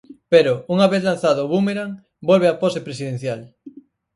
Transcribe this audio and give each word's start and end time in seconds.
Pero, 0.33 0.53
unha 0.73 0.87
vez 0.93 1.01
lanzado 1.09 1.39
o 1.43 1.49
búmerang, 1.53 1.91
volve 2.29 2.51
á 2.53 2.55
pose 2.63 2.85
presidencial. 2.87 3.39